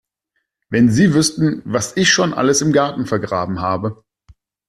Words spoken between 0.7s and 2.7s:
Wenn Sie wüssten, was ich schon alles